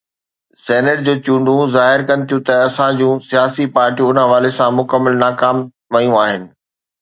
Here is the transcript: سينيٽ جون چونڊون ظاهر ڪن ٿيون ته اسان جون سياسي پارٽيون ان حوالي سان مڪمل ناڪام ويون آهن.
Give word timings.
سينيٽ 0.67 0.99
جون 1.07 1.17
چونڊون 1.27 1.61
ظاهر 1.75 2.01
ڪن 2.07 2.19
ٿيون 2.31 2.41
ته 2.47 2.53
اسان 2.69 2.91
جون 3.03 3.13
سياسي 3.29 3.65
پارٽيون 3.77 4.13
ان 4.17 4.21
حوالي 4.25 4.51
سان 4.57 4.75
مڪمل 4.81 5.13
ناڪام 5.27 5.63
ويون 5.97 6.19
آهن. 6.25 6.43